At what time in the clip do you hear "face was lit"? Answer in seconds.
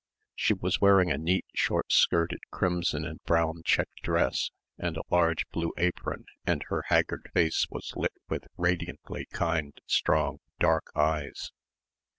7.35-8.13